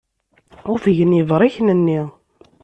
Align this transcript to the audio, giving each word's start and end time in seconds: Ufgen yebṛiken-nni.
Ufgen 0.71 1.11
yebṛiken-nni. 1.17 1.99